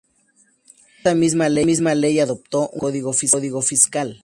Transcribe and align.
Esta 0.97 1.13
misma 1.13 1.47
Ley 1.93 2.19
adoptó 2.19 2.69
un 2.69 2.91
nuevo 2.91 3.13
Código 3.29 3.61
Fiscal. 3.61 4.19